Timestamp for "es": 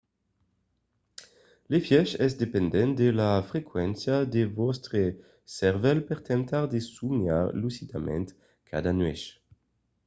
2.19-2.33